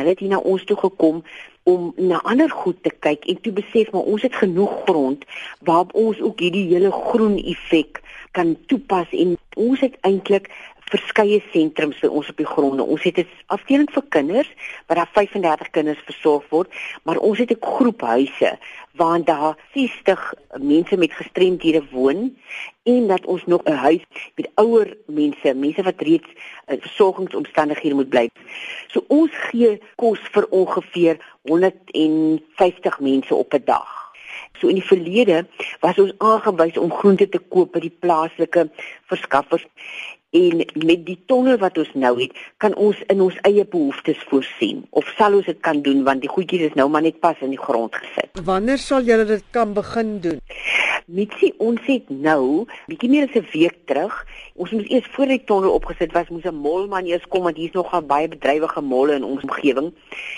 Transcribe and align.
Hulle 0.00 0.14
het 0.14 0.22
hier 0.24 0.32
na 0.32 0.38
ons 0.38 0.64
toe 0.64 0.76
gekom 0.80 1.22
om 1.68 1.92
na 1.96 2.20
ander 2.24 2.50
goed 2.50 2.78
te 2.82 2.92
kyk 3.04 3.26
en 3.28 3.40
toe 3.44 3.52
besef 3.52 3.90
maar 3.92 4.08
ons 4.08 4.22
het 4.24 4.34
genoeg 4.42 4.72
grond 4.86 5.24
waarop 5.68 5.92
ons 5.94 6.20
ook 6.20 6.40
hierdie 6.40 6.68
hele 6.72 6.92
groen 6.92 7.36
effek 7.52 8.00
kan 8.36 8.56
toepas 8.72 9.12
en 9.12 9.36
ons 9.56 9.80
het 9.84 9.98
eintlik 10.00 10.48
verskeie 10.90 11.40
sentrums 11.52 11.98
vir 12.02 12.10
ons 12.10 12.28
op 12.30 12.38
die 12.40 12.48
gronde. 12.48 12.82
Ons 12.82 13.02
het 13.06 13.18
'n 13.18 13.28
afdeling 13.46 13.90
vir 13.90 14.04
kinders 14.08 14.50
waar 14.86 14.96
daar 14.96 15.12
35 15.12 15.70
kinders 15.70 16.02
versorg 16.04 16.44
word, 16.50 16.68
maar 17.04 17.18
ons 17.18 17.38
het 17.38 17.50
'n 17.50 17.60
groep 17.60 18.00
huise 18.00 18.58
waar 18.92 19.24
daar 19.24 19.56
60 19.74 20.34
mense 20.58 20.96
met 20.96 21.12
gestremdhede 21.12 21.82
woon 21.90 22.36
en 22.82 23.06
dat 23.06 23.26
ons 23.26 23.46
nog 23.46 23.62
'n 23.64 23.72
huis 23.72 24.04
met 24.34 24.50
ouer 24.54 24.96
mense, 25.06 25.54
mense 25.54 25.82
wat 25.82 26.00
reeds 26.00 26.28
in 26.66 26.80
versorgingsomstandighede 26.80 27.94
moet 27.94 28.08
bly. 28.08 28.30
So 28.86 29.04
ons 29.08 29.30
gee 29.32 29.80
kos 29.94 30.20
vir 30.32 30.46
ongeveer 30.50 31.16
150 31.42 33.00
mense 33.00 33.34
op 33.34 33.54
'n 33.54 33.62
dag. 33.64 34.00
So 34.60 34.68
in 34.68 34.74
die 34.74 34.84
verlede 34.84 35.46
was 35.80 35.98
ons 35.98 36.12
aangewys 36.18 36.78
om 36.78 36.92
groente 36.92 37.28
te 37.28 37.38
koop 37.38 37.72
by 37.72 37.80
die 37.80 37.96
plaaslike 38.02 38.66
verskaffers 39.08 39.66
en 40.30 40.62
met 40.86 41.02
die 41.06 41.18
tonne 41.26 41.56
wat 41.58 41.78
ons 41.78 41.90
nou 41.98 42.12
het, 42.20 42.34
kan 42.62 42.74
ons 42.78 42.98
in 43.10 43.22
ons 43.24 43.38
eie 43.48 43.64
behoeftes 43.66 44.20
voorsien 44.30 44.84
of 44.90 45.08
sal 45.18 45.34
ons 45.38 45.48
dit 45.50 45.58
kan 45.66 45.82
doen 45.82 46.04
want 46.06 46.22
die 46.22 46.30
goedjies 46.30 46.68
is 46.70 46.76
nou 46.78 46.86
maar 46.88 47.02
net 47.02 47.18
pas 47.20 47.38
in 47.42 47.54
die 47.54 47.60
grond 47.60 47.94
gesit. 47.98 48.44
Wanneer 48.46 48.78
sal 48.78 49.06
julle 49.06 49.26
dit 49.26 49.44
kan 49.50 49.74
begin 49.74 50.18
doen? 50.22 50.38
Mitsie, 51.10 51.50
ons 51.58 51.82
het 51.88 52.06
nou, 52.12 52.66
bietjie 52.86 53.08
meer 53.10 53.24
as 53.26 53.34
'n 53.34 53.46
week 53.52 53.78
terug, 53.86 54.14
ons 54.54 54.70
moes 54.70 54.88
eers 54.88 55.08
voor 55.10 55.26
die 55.26 55.44
tonnel 55.44 55.72
opgesit 55.74 56.12
was, 56.12 56.28
moes 56.28 56.44
'n 56.46 56.54
molman 56.54 57.06
eers 57.06 57.26
kom 57.28 57.42
want 57.42 57.56
hier's 57.56 57.72
nog 57.72 57.90
baie 58.06 58.28
bedrywige 58.28 58.80
molle 58.80 59.14
in 59.14 59.24
ons 59.24 59.42
omgewing. 59.42 59.92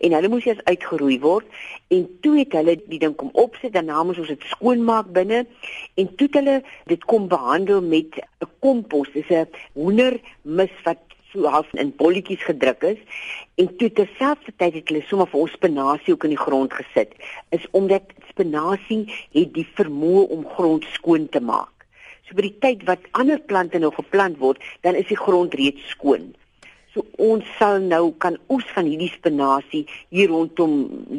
En 0.00 0.12
hulle 0.12 0.28
moes 0.28 0.44
eers 0.44 0.64
uitgeroei 0.64 1.20
word. 1.20 1.46
En 1.88 2.18
toe 2.20 2.38
het 2.38 2.52
hulle 2.52 2.82
die 2.86 2.98
ding 2.98 3.14
kom 3.14 3.30
opsit, 3.32 3.72
daarna 3.72 4.02
moes 4.02 4.18
ons 4.18 4.28
dit 4.28 4.42
skoonmaak 4.42 5.12
binne. 5.12 5.46
En 5.94 6.14
toe 6.16 6.26
het 6.26 6.34
hulle 6.34 6.62
dit 6.86 7.04
kom 7.04 7.28
behandel 7.28 7.82
met 7.82 8.10
'n 8.16 8.50
kompos, 8.58 9.08
dis 9.12 9.30
'n 9.30 9.48
hoendermis 9.72 10.74
wat 10.84 10.98
so 10.98 11.05
half 11.44 11.68
in 11.74 11.92
bolletjies 11.96 12.44
gedruk 12.48 12.82
is 12.82 13.22
en 13.60 13.68
toe 13.76 13.90
terselfdertyd 13.92 14.80
het 14.80 14.88
hulle 14.92 15.04
sommer 15.08 15.28
vir 15.32 15.42
ons 15.44 15.56
spinasie 15.58 16.14
ook 16.14 16.24
in 16.28 16.34
die 16.34 16.40
grond 16.40 16.72
gesit 16.72 17.12
is 17.56 17.66
omdat 17.76 18.14
spinasie 18.30 19.04
het 19.36 19.52
die 19.54 19.66
vermoë 19.78 20.26
om 20.36 20.48
grond 20.56 20.84
skoon 20.96 21.28
te 21.28 21.40
maak. 21.40 21.72
So 22.26 22.34
by 22.34 22.48
die 22.48 22.58
tyd 22.64 22.82
wat 22.88 23.04
ander 23.14 23.38
plante 23.38 23.78
nou 23.78 23.92
geplant 23.94 24.40
word, 24.42 24.62
dan 24.82 24.98
is 24.98 25.06
die 25.12 25.18
grond 25.18 25.54
reeds 25.54 25.84
skoon. 25.92 26.32
So 26.96 27.04
ons 27.20 27.44
sal 27.58 27.82
nou 27.84 28.14
kan 28.24 28.38
oes 28.48 28.64
van 28.72 28.86
hierdie 28.88 29.10
spinasie 29.12 29.82
hier 30.14 30.30
rondom 30.32 30.78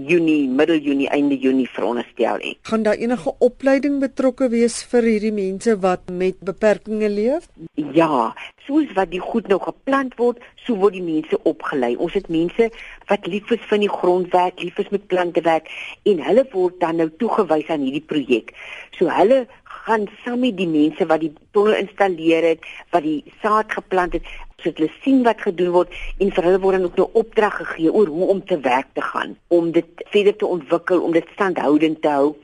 Junie, 0.09 0.47
middel 0.50 0.80
Junie, 0.81 1.06
einde 1.14 1.38
Junie 1.38 1.67
veronderstel 1.70 2.42
ek. 2.42 2.64
Gaan 2.66 2.86
daar 2.88 2.97
enige 2.97 3.36
opleiding 3.45 4.00
betrokke 4.02 4.48
wees 4.50 4.80
vir 4.89 5.05
hierdie 5.05 5.33
mense 5.38 5.75
wat 5.83 6.09
met 6.09 6.39
beperkings 6.42 7.14
leef? 7.14 7.45
Ja, 7.94 8.31
soos 8.66 8.89
wat 8.98 9.14
die 9.14 9.22
goed 9.22 9.52
nou 9.53 9.59
geplant 9.61 10.17
word, 10.17 10.42
so 10.66 10.73
word 10.81 10.98
die 10.98 11.05
mense 11.05 11.38
opgelei. 11.45 11.94
Ons 12.02 12.17
het 12.17 12.25
mense 12.33 12.72
wat 13.11 13.30
lief 13.30 13.53
is 13.53 13.70
vir 13.70 13.83
die 13.86 13.94
grondwerk, 14.00 14.58
lief 14.66 14.81
is 14.81 14.89
met 14.89 15.05
plante 15.14 15.45
werk 15.45 15.70
en 16.09 16.25
hulle 16.25 16.48
word 16.58 16.81
dan 16.81 16.98
nou 17.03 17.11
toegewys 17.22 17.70
aan 17.70 17.86
hierdie 17.86 18.05
projek. 18.09 18.55
So 18.98 19.14
hulle 19.14 19.45
gaan 19.88 20.09
saam 20.25 20.42
met 20.42 20.58
die 20.58 20.67
mense 20.67 21.05
wat 21.08 21.22
die 21.22 21.31
tonnel 21.55 21.78
installeer 21.78 22.44
het, 22.55 22.66
wat 22.92 23.05
die 23.05 23.22
saad 23.44 23.72
geplant 23.78 24.17
het, 24.17 24.25
sodat 24.61 24.77
hulle 24.77 24.91
sien 25.03 25.23
wat 25.23 25.41
gedoen 25.45 25.72
word 25.75 25.94
en 26.17 26.31
vir 26.33 26.47
hulle 26.50 26.61
word 26.63 26.77
dan 26.77 26.88
ook 26.88 26.97
'n 26.97 27.02
nou 27.02 27.09
opdrag 27.22 27.58
gegee 27.58 27.94
oor 27.94 28.08
hoe 28.08 28.27
om 28.33 28.45
te 28.45 28.59
werk 28.59 28.89
te 28.94 29.02
gaan 29.02 29.38
om 29.47 29.72
dit 29.72 29.86
verder 30.14 30.36
te 30.36 30.45
ontwikkel 30.45 31.02
om 31.02 31.11
dit 31.11 31.27
standhoudend 31.33 32.02
te 32.02 32.09
hou 32.09 32.36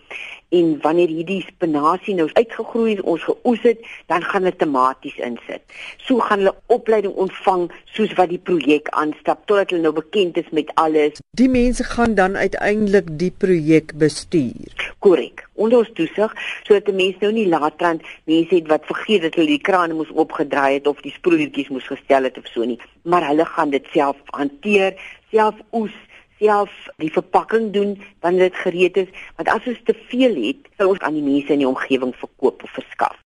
en 0.53 0.78
wanneer 0.81 1.08
hierdie 1.08 1.42
spinasie 1.42 2.16
nou 2.17 2.28
uitgegroei 2.33 2.92
het, 2.95 3.02
ons 3.02 3.23
geoes 3.23 3.64
het, 3.66 3.80
dan 4.11 4.21
gaan 4.23 4.45
hulle 4.45 4.55
tematies 4.55 5.15
insit. 5.17 5.64
So 6.05 6.21
gaan 6.27 6.43
hulle 6.43 6.55
opleiding 6.76 7.15
ontvang 7.26 7.71
soos 7.95 8.14
wat 8.20 8.30
die 8.30 8.42
projek 8.49 8.92
aanstap 9.04 9.48
totdat 9.49 9.73
hulle 9.73 9.88
nou 9.88 9.95
bekend 9.98 10.38
is 10.38 10.52
met 10.52 10.70
alles. 10.76 11.23
Die 11.32 11.49
mense 11.49 11.83
gaan 11.83 12.15
dan 12.20 12.38
uiteindelik 12.38 13.09
die 13.17 13.32
projek 13.32 13.98
bestuur. 13.98 14.93
Korrek. 14.99 15.42
Onder 15.53 15.83
ons 15.83 15.91
toesig 15.93 16.33
sodat 16.64 16.87
die 16.89 16.95
mense 16.97 17.21
nou 17.21 17.31
nie 17.36 17.47
laterand 17.49 18.05
mense 18.30 18.55
het 18.55 18.69
wat 18.71 18.87
vergeet 18.89 19.25
dat 19.27 19.37
hulle 19.39 19.55
die 19.55 19.65
krane 19.69 19.97
moes 19.97 20.14
opgedraai 20.25 20.80
het 20.80 20.87
of 20.89 21.02
die 21.05 21.14
sproeiertjies 21.14 21.69
moes 21.73 21.89
gestel 21.91 22.30
het 22.30 22.37
of 22.41 22.47
so 22.49 22.65
nie, 22.65 22.80
maar 23.03 23.27
hulle 23.27 23.45
gaan 23.45 23.73
dit 23.73 23.86
self 23.93 24.17
hanteer, 24.37 24.97
self 25.31 25.59
oes 25.71 25.95
self 26.41 26.71
die 26.99 27.11
verpakking 27.14 27.71
doen 27.73 27.93
wanneer 28.25 28.49
dit 28.49 28.64
gereed 28.65 28.97
is. 29.05 29.11
Want 29.37 29.49
as 29.53 29.67
ons 29.69 29.83
te 29.86 29.95
veel 30.09 30.36
het 30.41 30.71
sal 30.77 30.95
ons 30.95 31.05
aan 31.05 31.19
die 31.19 31.25
mense 31.25 31.53
in 31.53 31.61
die 31.64 31.70
omgewing 31.70 32.15
verkoop 32.17 32.65
of 32.65 32.80
verskaf 32.81 33.20